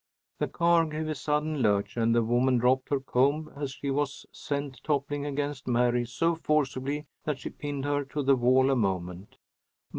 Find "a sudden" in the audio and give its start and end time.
1.09-1.61